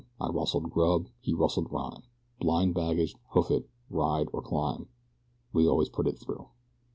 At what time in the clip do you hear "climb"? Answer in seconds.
4.41-4.87